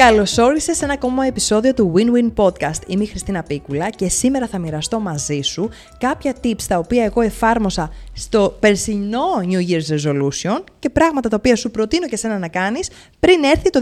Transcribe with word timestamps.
Καλώ 0.00 0.26
όρισε 0.38 0.74
σε 0.74 0.84
ένα 0.84 0.92
ακόμα 0.92 1.26
επεισόδιο 1.26 1.74
του 1.74 1.92
Win-Win 1.96 2.44
Podcast. 2.44 2.86
Είμαι 2.86 3.02
η 3.02 3.06
Χριστίνα 3.06 3.42
Πίκουλα 3.42 3.90
και 3.90 4.08
σήμερα 4.08 4.46
θα 4.46 4.58
μοιραστώ 4.58 5.00
μαζί 5.00 5.40
σου 5.40 5.68
κάποια 5.98 6.34
tips 6.44 6.62
τα 6.68 6.78
οποία 6.78 7.04
εγώ 7.04 7.20
εφάρμοσα 7.20 7.92
στο 8.12 8.56
περσινό 8.60 9.24
New 9.40 9.70
Year's 9.70 9.94
Resolution 9.94 10.64
και 10.78 10.90
πράγματα 10.90 11.28
τα 11.28 11.36
οποία 11.36 11.56
σου 11.56 11.70
προτείνω 11.70 12.06
και 12.06 12.16
σένα 12.16 12.38
να 12.38 12.48
κάνεις 12.48 12.90
πριν 13.20 13.44
έρθει 13.44 13.70
το 13.70 13.80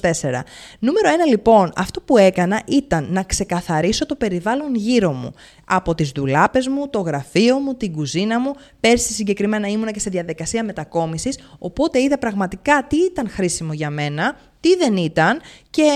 2024. 0.00 0.10
Νούμερο 0.78 1.08
ένα 1.12 1.24
λοιπόν, 1.26 1.72
αυτό 1.76 2.00
που 2.00 2.16
έκανα 2.16 2.62
ήταν 2.66 3.06
να 3.10 3.22
ξεκαθαρίσω 3.22 4.06
το 4.06 4.14
περιβάλλον 4.14 4.74
γύρω 4.74 5.12
μου. 5.12 5.32
Από 5.64 5.94
τις 5.94 6.10
δουλάπες 6.10 6.68
μου, 6.68 6.88
το 6.88 7.00
γραφείο 7.00 7.58
μου, 7.58 7.74
την 7.74 7.92
κουζίνα 7.92 8.40
μου. 8.40 8.52
Πέρσι 8.80 9.12
συγκεκριμένα 9.12 9.68
ήμουνα 9.68 9.90
και 9.90 10.00
σε 10.00 10.10
διαδικασία 10.10 10.64
μετακόμισης, 10.64 11.38
οπότε 11.58 12.02
είδα 12.02 12.18
πραγματικά 12.18 12.86
τι 12.88 12.96
ήταν 12.96 13.28
χρήσιμο 13.28 13.72
για 13.72 13.90
μένα 13.90 14.36
τι 14.64 14.76
δεν 14.76 14.96
ήταν 14.96 15.40
και 15.70 15.90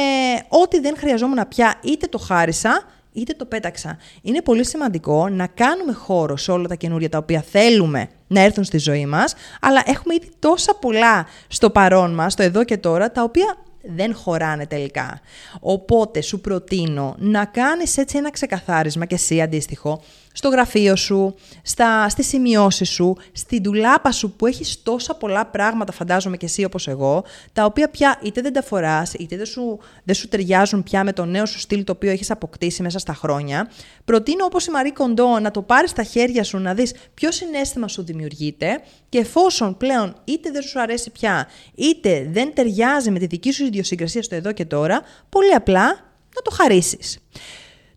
ό,τι 0.49 0.81
δεν 0.81 0.97
χρειαζόμουν 0.97 1.49
πια 1.49 1.75
είτε 1.83 2.07
το 2.07 2.19
χάρισα 2.19 2.83
είτε 3.13 3.33
το 3.33 3.45
πέταξα. 3.45 3.99
Είναι 4.23 4.43
πολύ 4.43 4.67
σημαντικό 4.67 5.29
να 5.29 5.47
κάνουμε 5.47 5.93
χώρο 5.93 6.37
σε 6.37 6.51
όλα 6.53 6.69
τα 6.69 6.75
καινούρια 6.75 7.09
τα 7.09 7.19
οποία 7.19 7.45
θέλουμε 7.51 8.09
να 8.27 8.41
έρθουν 8.41 8.65
στη 8.65 8.79
ζωή 8.79 9.07
μας, 9.07 9.35
αλλά 9.61 9.83
έχουμε 9.87 10.15
ήδη 10.15 10.31
τόσα 10.39 10.75
πολλά 10.75 11.27
στο 11.49 11.71
παρόν 11.71 12.15
μας, 12.15 12.33
στο 12.33 12.43
εδώ 12.43 12.65
και 12.65 12.77
τώρα, 12.77 13.13
τα 13.13 13.23
οποία 13.23 13.57
δεν 13.95 14.15
χωράνε 14.15 14.67
τελικά. 14.67 15.21
Οπότε 15.61 16.21
σου 16.21 16.41
προτείνω 16.41 17.15
να 17.19 17.45
κάνεις 17.45 17.97
έτσι 17.97 18.17
ένα 18.17 18.31
ξεκαθάρισμα 18.31 19.05
και 19.05 19.15
εσύ 19.15 19.41
αντίστοιχο 19.41 20.01
στο 20.39 20.49
γραφείο 20.49 20.97
σου, 20.97 21.35
στα, 21.63 22.09
στις 22.09 22.27
σημειώσεις 22.27 22.89
σου, 22.91 23.17
στην 23.33 23.63
ντουλάπα 23.63 24.13
σου 24.13 24.31
που 24.31 24.47
έχεις 24.47 24.83
τόσα 24.83 25.15
πολλά 25.15 25.47
πράγματα 25.47 25.93
φαντάζομαι 25.93 26.37
και 26.37 26.47
εσύ 26.47 26.65
όπως 26.65 26.89
εγώ, 26.89 27.25
τα 27.53 27.65
οποία 27.65 27.91
πια 27.91 28.21
είτε 28.23 28.41
δεν 28.41 28.53
τα 28.53 28.63
φοράς, 28.63 29.15
είτε 29.15 29.37
δεν 29.37 29.47
σου, 29.47 29.79
δεν 30.05 30.15
σου 30.15 30.29
ταιριάζουν 30.29 30.83
πια 30.83 31.05
με 31.05 31.13
το 31.13 31.25
νέο 31.25 31.47
σου 31.47 31.59
στυλ 31.59 31.85
το 31.85 31.93
οποίο 31.93 32.11
έχεις 32.11 32.31
αποκτήσει 32.31 32.83
μέσα 32.83 32.99
στα 32.99 33.15
χρόνια. 33.15 33.71
Προτείνω 34.05 34.45
όπως 34.45 34.67
η 34.67 34.71
Μαρή 34.71 34.93
Κοντό 34.93 35.39
να 35.39 35.51
το 35.51 35.63
πάρεις 35.63 35.91
στα 35.91 36.03
χέρια 36.03 36.45
σου, 36.45 36.59
να 36.59 36.75
δεις 36.75 36.95
ποιο 37.15 37.33
συνέστημα 37.33 37.89
σου 37.89 38.05
δημιουργείται 38.05 38.81
και 39.09 39.19
εφόσον 39.19 39.77
πλέον 39.77 40.15
είτε 40.25 40.51
δεν 40.51 40.63
σου 40.63 40.81
αρέσει 40.81 41.11
πια, 41.11 41.49
είτε 41.75 42.29
δεν 42.31 42.55
ταιριάζει 42.55 43.11
με 43.11 43.19
τη 43.19 43.27
δική 43.27 43.53
σου 43.53 43.65
ιδιοσυγκρασία 43.65 44.23
στο 44.23 44.35
εδώ 44.35 44.53
και 44.53 44.65
τώρα, 44.65 45.03
πολύ 45.29 45.55
απλά 45.55 45.87
να 46.35 46.43
το 46.43 46.51
χαρίσεις. 46.51 47.19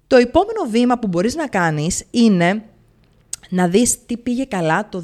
Το 0.08 0.16
επόμενο 0.16 0.64
βήμα 0.70 1.00
που 1.00 1.08
μπορείς 1.08 1.36
να 1.36 1.48
κάνεις 1.48 2.04
είναι 2.12 2.64
να 3.52 3.68
δεις 3.68 4.06
τι 4.06 4.18
πήγε 4.18 4.44
καλά 4.44 4.90
το 4.90 5.04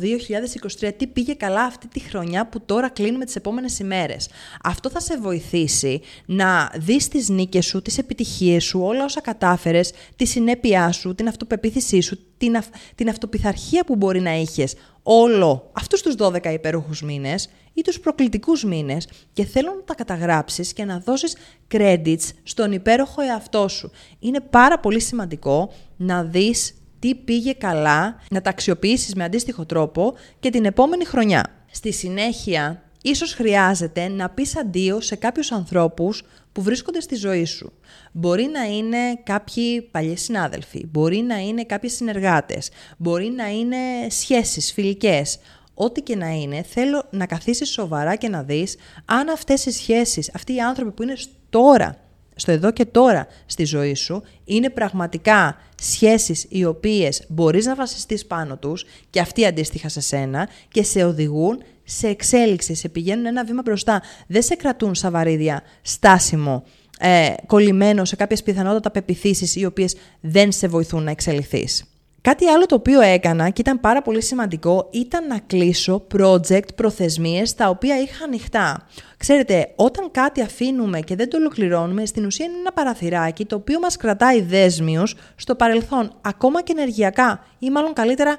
2023, 0.82 0.90
τι 0.98 1.08
πήγε 1.08 1.34
καλά 1.34 1.64
αυτή 1.64 1.88
τη 1.88 2.00
χρονιά 2.00 2.48
που 2.48 2.62
τώρα 2.66 2.90
κλείνουμε 2.90 3.26
τις 3.26 3.36
επόμενες 3.36 3.80
ημέρες. 3.80 4.30
Αυτό 4.64 4.90
θα 4.90 5.00
σε 5.00 5.18
βοηθήσει 5.18 6.02
να 6.26 6.72
δεις 6.76 7.08
τις 7.08 7.30
νίκες 7.30 7.66
σου, 7.66 7.82
τις 7.82 7.98
επιτυχίες 7.98 8.64
σου, 8.64 8.80
όλα 8.80 9.04
όσα 9.04 9.22
κατάφερες, 9.22 9.92
τη 10.16 10.26
συνέπειά 10.26 10.92
σου, 10.92 11.16
την 11.16 11.28
αυτοπεποίθησή 11.28 12.02
σου, 12.02 12.20
την, 12.38 12.58
αυ... 12.58 12.68
την 12.96 13.10
αυτοπιθαρχία 13.10 13.84
που 13.84 13.96
μπορεί 13.96 14.22
να 14.22 14.30
έχεις 14.30 14.76
όλο 15.04 15.70
αυτούς 15.74 16.02
τους 16.02 16.16
12 16.20 16.46
υπέροχους 16.54 17.02
μήνες 17.02 17.50
ή 17.74 17.82
τους 17.82 18.00
προκλητικούς 18.00 18.64
μήνες 18.64 19.08
και 19.34 19.46
θέλω 19.46 19.74
να 19.76 19.84
τα 19.84 19.96
καταγράψεις 19.96 20.74
και 20.74 20.86
να 20.86 21.00
δώσεις 21.00 21.36
credits 21.72 22.30
στον 22.44 22.72
υπέροχο 22.72 23.22
εαυτό 23.22 23.68
σου. 23.68 23.92
Είναι 24.20 24.40
πάρα 24.40 24.80
πολύ 24.80 25.02
σημαντικό 25.02 25.74
να 25.98 26.24
δεις 26.24 26.74
τι 27.00 27.16
πήγε 27.16 27.54
καλά, 27.54 28.22
να 28.30 28.42
τα 28.42 28.50
αξιοποιήσεις 28.50 29.16
με 29.16 29.24
αντίστοιχο 29.24 29.66
τρόπο 29.66 30.14
και 30.40 30.50
την 30.50 30.66
επόμενη 30.66 31.06
χρονιά. 31.06 31.44
Στη 31.72 31.92
συνέχεια, 31.92 32.84
ίσως 33.02 33.34
χρειάζεται 33.34 34.08
να 34.08 34.30
πεις 34.30 34.58
αντίο 34.58 35.02
σε 35.02 35.16
κάποιους 35.16 35.52
ανθρώπους 35.52 36.24
που 36.52 36.62
βρίσκονται 36.62 37.02
στη 37.02 37.16
ζωή 37.16 37.46
σου. 37.46 37.74
Μπορεί 38.12 38.50
να 38.54 38.64
είναι 38.64 38.98
κάποιοι 39.24 39.82
παλιοί 39.82 40.16
συνάδελφοι, 40.16 40.86
μπορεί 40.92 41.18
να 41.18 41.38
είναι 41.38 41.64
κάποιοι 41.64 41.90
συνεργάτες, 41.90 42.70
μπορεί 42.98 43.30
να 43.30 43.48
είναι 43.48 43.78
σχέσεις 44.10 44.74
φιλικές. 44.74 45.40
Ό,τι 45.74 46.02
και 46.02 46.16
να 46.16 46.30
είναι, 46.30 46.62
θέλω 46.62 47.04
να 47.10 47.26
καθίσεις 47.26 47.70
σοβαρά 47.70 48.16
και 48.16 48.30
να 48.30 48.44
δεις 48.44 48.76
αν 49.06 49.30
αυτές 49.30 49.66
οι 49.66 49.72
σχέσεις, 49.72 50.32
αυτοί 50.34 50.54
οι 50.54 50.62
άνθρωποι 50.62 50.92
που 50.92 51.04
είναι 51.04 51.16
τώρα 51.50 51.98
στο 52.38 52.52
εδώ 52.52 52.72
και 52.72 52.86
τώρα 52.86 53.28
στη 53.46 53.66
ζωή 53.66 53.94
σου 53.94 54.24
είναι 54.44 54.70
πραγματικά 54.70 55.58
σχέσεις 55.82 56.46
οι 56.50 56.66
οποίες 56.66 57.24
μπορείς 57.28 57.66
να 57.66 57.76
βασιστείς 57.76 58.26
πάνω 58.26 58.58
τους 58.58 58.86
και 59.10 59.20
αυτοί 59.20 59.46
αντίστοιχα 59.46 59.90
σε 59.90 60.02
σένα 60.02 60.50
και 60.72 60.84
σε 60.84 61.04
οδηγούν 61.04 61.64
σε 61.84 62.08
εξέλιξη, 62.08 62.76
σε 62.76 62.90
πηγαίνουν 62.90 63.26
ένα 63.26 63.44
βήμα 63.46 63.62
μπροστά. 63.62 64.02
Δεν 64.28 64.42
σε 64.42 64.56
κρατούν 64.56 64.96
σαν 64.96 65.12
βαρύδια 65.12 65.62
στάσιμο, 65.82 66.64
ε, 67.00 67.34
κολλημένο 67.46 68.06
σε 68.06 68.16
κάποιες 68.16 68.44
πιθανότατα 68.44 68.92
πεπιθήσεις 68.92 69.56
οι 69.56 69.66
οποίες 69.66 69.96
δεν 70.20 70.52
σε 70.52 70.68
βοηθούν 70.68 71.04
να 71.04 71.12
εξελιχθείς. 71.12 71.97
Κάτι 72.22 72.48
άλλο 72.48 72.66
το 72.66 72.76
οποίο 72.76 73.02
έκανα 73.02 73.50
και 73.50 73.62
ήταν 73.62 73.80
πάρα 73.80 74.02
πολύ 74.02 74.22
σημαντικό 74.22 74.88
ήταν 74.92 75.28
να 75.28 75.40
κλείσω 75.40 76.08
project 76.18 76.76
προθεσμίες 76.76 77.56
τα 77.56 77.70
οποία 77.70 78.00
είχα 78.02 78.24
ανοιχτά. 78.24 78.88
Ξέρετε, 79.18 79.72
όταν 79.76 80.12
κάτι 80.12 80.42
αφήνουμε 80.42 81.00
και 81.00 81.16
δεν 81.16 81.30
το 81.30 81.38
ολοκληρώνουμε, 81.38 82.06
στην 82.06 82.26
ουσία 82.26 82.46
είναι 82.46 82.58
ένα 82.58 82.72
παραθυράκι 82.72 83.46
το 83.46 83.56
οποίο 83.56 83.80
μας 83.80 83.98
κρατάει 83.98 84.42
δέσμιους 84.42 85.16
στο 85.36 85.56
παρελθόν, 85.56 86.14
ακόμα 86.22 86.62
και 86.62 86.74
ενεργειακά 86.78 87.46
ή 87.60 87.70
μάλλον 87.70 87.94
καλύτερα 87.94 88.38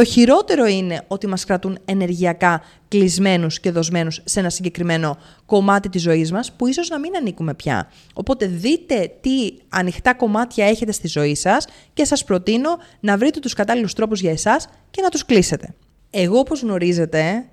το 0.00 0.06
χειρότερο 0.06 0.66
είναι 0.66 1.04
ότι 1.08 1.26
μας 1.26 1.44
κρατούν 1.44 1.78
ενεργειακά 1.84 2.62
κλεισμένους 2.88 3.60
και 3.60 3.70
δοσμένους 3.70 4.20
σε 4.24 4.40
ένα 4.40 4.50
συγκεκριμένο 4.50 5.16
κομμάτι 5.46 5.88
της 5.88 6.02
ζωής 6.02 6.32
μας 6.32 6.52
που 6.52 6.66
ίσως 6.66 6.88
να 6.88 6.98
μην 6.98 7.16
ανήκουμε 7.16 7.54
πια. 7.54 7.90
Οπότε 8.14 8.46
δείτε 8.46 9.12
τι 9.20 9.50
ανοιχτά 9.68 10.14
κομμάτια 10.14 10.66
έχετε 10.66 10.92
στη 10.92 11.08
ζωή 11.08 11.34
σας 11.34 11.66
και 11.92 12.04
σας 12.04 12.24
προτείνω 12.24 12.78
να 13.00 13.16
βρείτε 13.16 13.40
τους 13.40 13.52
κατάλληλους 13.52 13.92
τρόπους 13.92 14.20
για 14.20 14.30
εσάς 14.30 14.68
και 14.90 15.02
να 15.02 15.08
τους 15.08 15.24
κλείσετε. 15.24 15.74
Εγώ 16.10 16.38
όπως 16.38 16.62
γνωρίζετε 16.62 17.44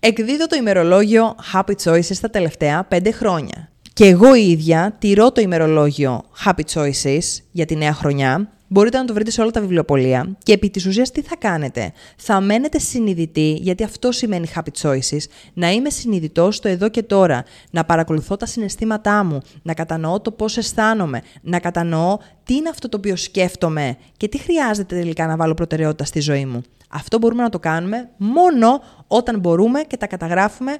εκδίδω 0.00 0.46
το 0.46 0.56
ημερολόγιο 0.56 1.34
Happy 1.52 1.74
Choices 1.84 2.16
τα 2.20 2.30
τελευταία 2.30 2.88
5 2.90 3.12
χρόνια. 3.12 3.68
Και 3.94 4.06
εγώ 4.06 4.34
η 4.34 4.50
ίδια 4.50 4.96
τηρώ 4.98 5.32
το 5.32 5.40
ημερολόγιο 5.40 6.22
Happy 6.44 6.62
Choices 6.74 7.20
για 7.52 7.66
τη 7.66 7.76
νέα 7.76 7.92
χρονιά 7.92 8.48
Μπορείτε 8.68 8.98
να 8.98 9.04
το 9.04 9.14
βρείτε 9.14 9.30
σε 9.30 9.40
όλα 9.40 9.50
τα 9.50 9.60
βιβλιοπολία. 9.60 10.36
Και 10.42 10.52
επί 10.52 10.70
της 10.70 10.86
ουσίας 10.86 11.10
τι 11.10 11.22
θα 11.22 11.36
κάνετε; 11.36 11.92
Θα 12.16 12.40
μένετε 12.40 12.78
συνειδητοί, 12.78 13.58
γιατί 13.60 13.84
αυτό 13.84 14.12
σημαίνει 14.12 14.48
happy 14.54 14.82
choices, 14.82 15.18
να 15.52 15.70
είμαι 15.70 15.90
συνειδητό 15.90 16.50
στο 16.50 16.68
εδώ 16.68 16.88
και 16.88 17.02
τώρα, 17.02 17.44
να 17.70 17.84
παρακολουθώ 17.84 18.36
τα 18.36 18.46
συναισθήματά 18.46 19.24
μου, 19.24 19.40
να 19.62 19.74
κατανοώ 19.74 20.20
το 20.20 20.30
πώς 20.30 20.56
αισθάνομαι, 20.56 21.22
να 21.42 21.58
κατανοώ 21.58 22.18
τι 22.44 22.54
είναι 22.54 22.68
αυτό 22.68 22.88
το 22.88 22.96
οποίο 22.96 23.16
σκέφτομαι 23.16 23.96
και 24.16 24.28
τι 24.28 24.38
χρειάζεται 24.38 24.96
τελικά 24.96 25.26
να 25.26 25.36
βάλω 25.36 25.54
προτεραιότητα 25.54 26.04
στη 26.04 26.20
ζωή 26.20 26.46
μου. 26.46 26.62
Αυτό 26.88 27.18
μπορούμε 27.18 27.42
να 27.42 27.48
το 27.48 27.58
κάνουμε 27.58 28.08
μόνο 28.16 28.82
όταν 29.06 29.38
μπορούμε 29.38 29.80
και 29.80 29.96
τα 29.96 30.06
καταγράφουμε 30.06 30.76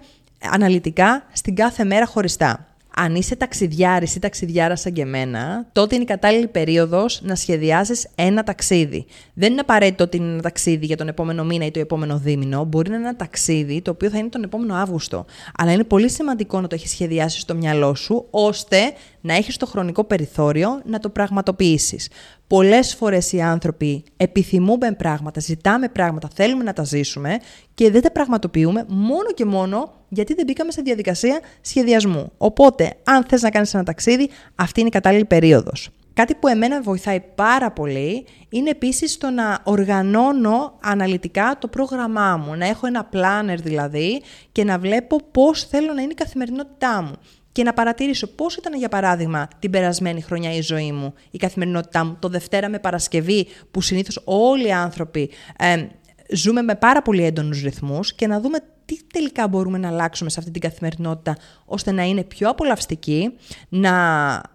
αναλυτικά 0.50 1.26
στην 1.32 1.54
κάθε 1.54 1.84
μέρα 1.84 2.06
χωριστά 2.06 2.73
αν 2.96 3.14
είσαι 3.14 3.36
ταξιδιάρης 3.36 4.14
ή 4.14 4.18
ταξιδιάρας 4.18 4.80
σαν 4.80 4.92
και 4.92 5.02
εμένα, 5.02 5.66
τότε 5.72 5.94
είναι 5.94 6.04
η 6.04 6.06
κατάλληλη 6.06 6.46
περίοδος 6.48 7.20
να 7.22 7.34
σχεδιάζεις 7.34 8.08
ένα 8.14 8.42
ταξίδι. 8.42 9.06
Δεν 9.34 9.52
είναι 9.52 9.60
απαραίτητο 9.60 10.04
ότι 10.04 10.16
είναι 10.16 10.32
ένα 10.32 10.42
ταξίδι 10.42 10.86
για 10.86 10.96
τον 10.96 11.08
επόμενο 11.08 11.44
μήνα 11.44 11.64
ή 11.64 11.70
το 11.70 11.80
επόμενο 11.80 12.18
δίμηνο. 12.18 12.64
Μπορεί 12.64 12.90
να 12.90 12.96
είναι 12.96 13.08
ένα 13.08 13.16
ταξίδι 13.16 13.82
το 13.82 13.90
οποίο 13.90 14.10
θα 14.10 14.18
είναι 14.18 14.28
τον 14.28 14.42
επόμενο 14.42 14.74
Αύγουστο. 14.74 15.24
Αλλά 15.58 15.72
είναι 15.72 15.84
πολύ 15.84 16.10
σημαντικό 16.10 16.60
να 16.60 16.66
το 16.66 16.74
έχεις 16.74 16.90
σχεδιάσει 16.90 17.40
στο 17.40 17.54
μυαλό 17.54 17.94
σου, 17.94 18.26
ώστε 18.30 18.78
να 19.20 19.34
έχεις 19.34 19.56
το 19.56 19.66
χρονικό 19.66 20.04
περιθώριο 20.04 20.82
να 20.84 20.98
το 20.98 21.08
πραγματοποιήσεις. 21.08 22.08
Πολλές 22.46 22.94
φορές 22.94 23.32
οι 23.32 23.40
άνθρωποι 23.40 24.04
επιθυμούμε 24.16 24.92
πράγματα, 24.92 25.40
ζητάμε 25.40 25.88
πράγματα, 25.88 26.28
θέλουμε 26.34 26.64
να 26.64 26.72
τα 26.72 26.82
ζήσουμε 26.82 27.38
και 27.74 27.90
δεν 27.90 28.02
τα 28.02 28.10
πραγματοποιούμε 28.10 28.84
μόνο 28.88 29.32
και 29.34 29.44
μόνο 29.44 29.92
γιατί 30.08 30.34
δεν 30.34 30.44
μπήκαμε 30.46 30.72
σε 30.72 30.82
διαδικασία 30.82 31.40
σχεδιασμού. 31.60 32.32
Οπότε, 32.38 32.94
αν 33.04 33.24
θες 33.28 33.42
να 33.42 33.50
κάνεις 33.50 33.74
ένα 33.74 33.82
ταξίδι, 33.82 34.28
αυτή 34.54 34.80
είναι 34.80 34.88
η 34.88 34.92
κατάλληλη 34.92 35.24
περίοδος. 35.24 35.90
Κάτι 36.14 36.34
που 36.34 36.48
εμένα 36.48 36.82
βοηθάει 36.82 37.20
πάρα 37.34 37.70
πολύ 37.70 38.26
είναι 38.48 38.70
επίσης 38.70 39.18
το 39.18 39.30
να 39.30 39.60
οργανώνω 39.64 40.78
αναλυτικά 40.82 41.56
το 41.58 41.68
πρόγραμμά 41.68 42.36
μου, 42.36 42.54
να 42.54 42.66
έχω 42.66 42.86
ένα 42.86 43.08
planner 43.12 43.58
δηλαδή 43.62 44.22
και 44.52 44.64
να 44.64 44.78
βλέπω 44.78 45.20
πώς 45.30 45.64
θέλω 45.64 45.92
να 45.92 46.02
είναι 46.02 46.12
η 46.12 46.14
καθημερινότητά 46.14 47.02
μου 47.02 47.12
και 47.54 47.62
να 47.62 47.72
παρατηρήσω 47.72 48.26
πώς 48.26 48.56
ήταν 48.56 48.74
για 48.74 48.88
παράδειγμα 48.88 49.48
την 49.58 49.70
περασμένη 49.70 50.20
χρονιά 50.20 50.54
η 50.54 50.60
ζωή 50.60 50.92
μου, 50.92 51.14
η 51.30 51.38
καθημερινότητά 51.38 52.04
μου, 52.04 52.16
το 52.18 52.28
Δευτέρα 52.28 52.68
με 52.68 52.78
Παρασκευή 52.78 53.46
που 53.70 53.80
συνήθως 53.80 54.20
όλοι 54.24 54.66
οι 54.66 54.72
άνθρωποι 54.72 55.30
ε, 55.58 55.86
ζούμε 56.30 56.62
με 56.62 56.74
πάρα 56.74 57.02
πολύ 57.02 57.24
έντονους 57.24 57.62
ρυθμούς 57.62 58.14
και 58.14 58.26
να 58.26 58.40
δούμε 58.40 58.58
τι 58.84 59.04
τελικά 59.12 59.48
μπορούμε 59.48 59.78
να 59.78 59.88
αλλάξουμε 59.88 60.30
σε 60.30 60.38
αυτή 60.38 60.50
την 60.50 60.60
καθημερινότητα 60.60 61.36
ώστε 61.64 61.92
να 61.92 62.02
είναι 62.02 62.22
πιο 62.22 62.48
απολαυστική, 62.48 63.32
να 63.68 63.92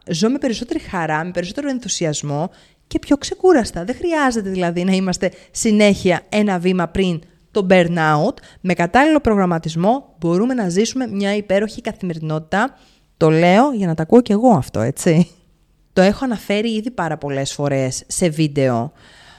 ζω 0.09 0.29
με 0.29 0.37
περισσότερη 0.37 0.79
χαρά, 0.79 1.23
με 1.23 1.31
περισσότερο 1.31 1.69
ενθουσιασμό 1.69 2.49
και 2.87 2.99
πιο 2.99 3.17
ξεκούραστα. 3.17 3.83
Δεν 3.83 3.95
χρειάζεται 3.95 4.49
δηλαδή 4.49 4.83
να 4.83 4.91
είμαστε 4.91 5.31
συνέχεια 5.51 6.21
ένα 6.29 6.59
βήμα 6.59 6.87
πριν 6.87 7.21
το 7.51 7.67
burnout. 7.69 8.33
Με 8.61 8.73
κατάλληλο 8.73 9.19
προγραμματισμό 9.19 10.15
μπορούμε 10.19 10.53
να 10.53 10.69
ζήσουμε 10.69 11.07
μια 11.07 11.35
υπέροχη 11.35 11.81
καθημερινότητα. 11.81 12.77
Το 13.17 13.29
λέω 13.29 13.71
για 13.71 13.87
να 13.87 13.95
τα 13.95 14.03
ακούω 14.03 14.21
κι 14.21 14.31
εγώ 14.31 14.49
αυτό, 14.49 14.79
έτσι. 14.79 15.27
Το 15.93 16.01
έχω 16.01 16.25
αναφέρει 16.25 16.69
ήδη 16.69 16.91
πάρα 16.91 17.17
πολλές 17.17 17.53
φορές 17.53 18.03
σε 18.07 18.29
βίντεο 18.29 18.91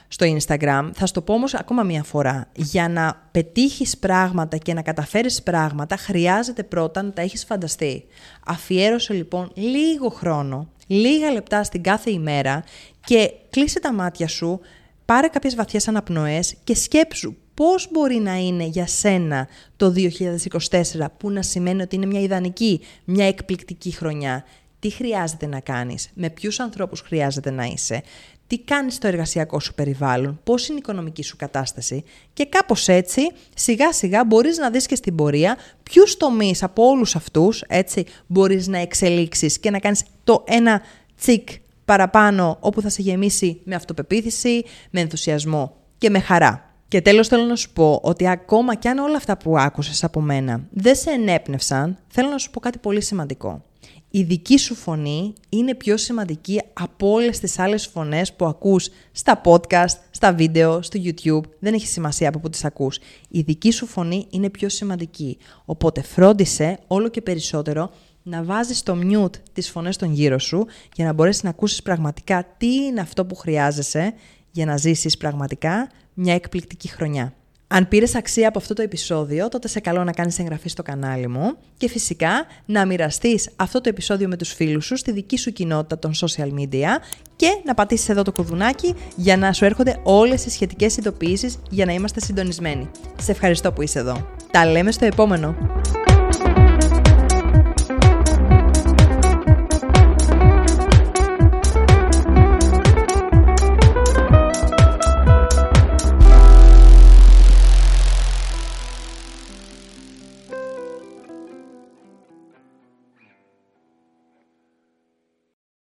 στο 0.08 0.26
Instagram. 0.26 0.90
Θα 0.94 1.06
σου 1.06 1.12
το 1.12 1.22
πω 1.22 1.34
όμως 1.34 1.54
ακόμα 1.54 1.82
μία 1.82 2.02
φορά. 2.02 2.48
Για 2.54 2.88
να 2.88 3.28
πετύχεις 3.30 3.98
πράγματα 3.98 4.56
και 4.56 4.74
να 4.74 4.82
καταφέρεις 4.82 5.42
πράγματα, 5.42 5.96
χρειάζεται 5.96 6.62
πρώτα 6.62 7.02
να 7.02 7.12
τα 7.12 7.22
έχεις 7.22 7.44
φανταστεί. 7.44 8.04
Αφιέρωσε 8.46 9.12
λοιπόν 9.12 9.50
λίγο 9.54 10.08
χρόνο, 10.08 10.68
λίγα 10.86 11.30
λεπτά 11.30 11.62
στην 11.64 11.82
κάθε 11.82 12.10
ημέρα 12.10 12.64
και 13.06 13.30
κλείσε 13.50 13.80
τα 13.80 13.92
μάτια 13.92 14.28
σου, 14.28 14.60
πάρε 15.04 15.26
κάποιες 15.26 15.54
βαθιές 15.54 15.88
αναπνοές 15.88 16.54
και 16.64 16.74
σκέψου 16.74 17.36
πώς 17.60 17.88
μπορεί 17.90 18.16
να 18.16 18.36
είναι 18.36 18.64
για 18.64 18.86
σένα 18.86 19.48
το 19.76 19.92
2024 19.96 21.06
που 21.16 21.30
να 21.30 21.42
σημαίνει 21.42 21.82
ότι 21.82 21.96
είναι 21.96 22.06
μια 22.06 22.20
ιδανική, 22.20 22.80
μια 23.04 23.26
εκπληκτική 23.26 23.90
χρονιά; 23.90 24.44
Τι 24.78 24.90
χρειάζεται 24.90 25.46
να 25.46 25.60
κάνεις, 25.60 26.10
με 26.14 26.30
ποιους 26.30 26.60
ανθρώπους 26.60 27.00
χρειάζεται 27.00 27.50
να 27.50 27.64
είσαι, 27.64 28.02
τι 28.46 28.58
κάνεις 28.58 28.94
στο 28.94 29.06
εργασιακό 29.06 29.60
σου 29.60 29.74
περιβάλλον, 29.74 30.40
πώς 30.44 30.68
είναι 30.68 30.76
η 30.76 30.80
οικονομική 30.82 31.22
σου 31.22 31.36
κατάσταση; 31.36 32.04
Και 32.32 32.44
κάπως 32.46 32.88
έτσι 32.88 33.20
σιγά 33.54 33.92
σιγά 33.92 34.24
μπορείς 34.24 34.58
να 34.58 34.70
δεις 34.70 34.86
και 34.86 34.94
στην 34.94 35.14
πορεία 35.14 35.56
ποιους 35.82 36.16
τομείς 36.16 36.62
από 36.62 36.84
όλους 36.84 37.16
αυτούς 37.16 37.64
έτσι, 37.68 38.04
μπορείς 38.26 38.68
να 38.68 38.78
εξελίξεις 38.78 39.58
και 39.58 39.70
να 39.70 39.78
κάνεις 39.78 40.04
το 40.24 40.44
ένα 40.46 40.82
τσικ 41.20 41.48
παραπάνω 41.84 42.56
όπου 42.60 42.80
θα 42.80 42.88
σε 42.88 43.02
γεμίσει 43.02 43.60
με 43.64 43.74
αυτοπεποίθηση, 43.74 44.64
με 44.90 45.00
ενθουσιασμό 45.00 45.76
και 45.98 46.10
με 46.10 46.20
χαρά. 46.20 46.69
Και 46.90 47.00
τέλος 47.00 47.28
θέλω 47.28 47.44
να 47.44 47.56
σου 47.56 47.72
πω 47.72 48.00
ότι 48.02 48.28
ακόμα 48.28 48.74
κι 48.74 48.88
αν 48.88 48.98
όλα 48.98 49.16
αυτά 49.16 49.36
που 49.36 49.58
άκουσες 49.58 50.04
από 50.04 50.20
μένα 50.20 50.60
δεν 50.70 50.94
σε 50.94 51.10
ενέπνευσαν, 51.10 51.98
θέλω 52.08 52.28
να 52.28 52.38
σου 52.38 52.50
πω 52.50 52.60
κάτι 52.60 52.78
πολύ 52.78 53.02
σημαντικό 53.02 53.62
η 54.10 54.22
δική 54.22 54.58
σου 54.58 54.74
φωνή 54.74 55.32
είναι 55.48 55.74
πιο 55.74 55.96
σημαντική 55.96 56.60
από 56.72 57.10
όλες 57.10 57.38
τις 57.38 57.58
άλλες 57.58 57.86
φωνές 57.86 58.32
που 58.32 58.44
ακούς 58.46 58.88
στα 59.12 59.40
podcast, 59.44 59.96
στα 60.10 60.32
βίντεο, 60.32 60.82
στο 60.82 61.00
YouTube. 61.04 61.50
Δεν 61.58 61.74
έχει 61.74 61.86
σημασία 61.86 62.28
από 62.28 62.38
πού 62.38 62.50
τις 62.50 62.64
ακούς. 62.64 62.98
Η 63.28 63.40
δική 63.40 63.70
σου 63.70 63.86
φωνή 63.86 64.26
είναι 64.30 64.50
πιο 64.50 64.68
σημαντική. 64.68 65.38
Οπότε 65.64 66.02
φρόντισε 66.02 66.78
όλο 66.86 67.08
και 67.08 67.20
περισσότερο 67.20 67.90
να 68.22 68.42
βάζεις 68.42 68.82
το 68.82 68.98
mute 69.02 69.38
τις 69.52 69.70
φωνές 69.70 69.96
των 69.96 70.12
γύρω 70.12 70.38
σου 70.38 70.66
για 70.94 71.04
να 71.04 71.12
μπορέσεις 71.12 71.42
να 71.42 71.50
ακούσεις 71.50 71.82
πραγματικά 71.82 72.54
τι 72.56 72.74
είναι 72.74 73.00
αυτό 73.00 73.24
που 73.26 73.34
χρειάζεσαι 73.34 74.14
για 74.50 74.66
να 74.66 74.76
ζήσεις 74.76 75.16
πραγματικά 75.16 75.90
μια 76.14 76.34
εκπληκτική 76.34 76.88
χρονιά. 76.88 77.34
Αν 77.72 77.88
πήρες 77.88 78.14
αξία 78.14 78.48
από 78.48 78.58
αυτό 78.58 78.74
το 78.74 78.82
επεισόδιο, 78.82 79.48
τότε 79.48 79.68
σε 79.68 79.80
καλώ 79.80 80.04
να 80.04 80.12
κάνεις 80.12 80.38
εγγραφή 80.38 80.68
στο 80.68 80.82
κανάλι 80.82 81.28
μου 81.28 81.56
και 81.76 81.88
φυσικά 81.88 82.46
να 82.64 82.86
μοιραστείς 82.86 83.50
αυτό 83.56 83.80
το 83.80 83.88
επεισόδιο 83.88 84.28
με 84.28 84.36
τους 84.36 84.52
φίλους 84.52 84.84
σου 84.86 84.96
στη 84.96 85.12
δική 85.12 85.36
σου 85.38 85.52
κοινότητα 85.52 85.98
των 85.98 86.12
social 86.14 86.48
media 86.60 86.88
και 87.36 87.48
να 87.64 87.74
πατήσεις 87.74 88.08
εδώ 88.08 88.22
το 88.22 88.32
κουδουνάκι 88.32 88.94
για 89.16 89.36
να 89.36 89.52
σου 89.52 89.64
έρχονται 89.64 90.00
όλες 90.02 90.44
οι 90.44 90.50
σχετικές 90.50 90.96
ειδοποιήσεις 90.96 91.58
για 91.70 91.84
να 91.84 91.92
είμαστε 91.92 92.20
συντονισμένοι. 92.20 92.90
Σε 93.20 93.30
ευχαριστώ 93.30 93.72
που 93.72 93.82
είσαι 93.82 93.98
εδώ. 93.98 94.26
Τα 94.50 94.66
λέμε 94.66 94.90
στο 94.90 95.04
επόμενο. 95.04 95.79